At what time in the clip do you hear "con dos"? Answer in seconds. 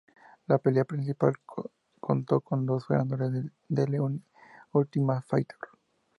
2.41-2.87